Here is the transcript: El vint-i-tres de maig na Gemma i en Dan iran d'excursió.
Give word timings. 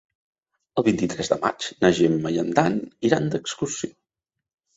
El 0.81 0.85
vint-i-tres 0.87 1.29
de 1.33 1.37
maig 1.43 1.67
na 1.83 1.91
Gemma 1.99 2.33
i 2.37 2.41
en 2.45 2.49
Dan 2.61 2.81
iran 3.11 3.31
d'excursió. 3.37 3.93